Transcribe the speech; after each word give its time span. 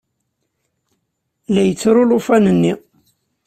La 1.53 1.61
yettru 1.67 1.99
ulufan-nni. 2.01 2.73